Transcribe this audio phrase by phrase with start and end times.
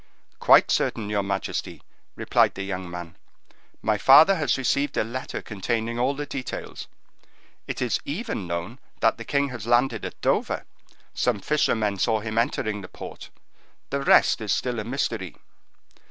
[0.39, 1.83] "Quite certain, your majesty,"
[2.15, 3.17] replied the young man;
[3.83, 6.87] "my father has received a letter containing all the details;
[7.67, 10.65] it is even known that the king has landed at Dover;
[11.13, 13.29] some fishermen saw him entering the port;
[13.91, 15.35] the rest is still a mystery."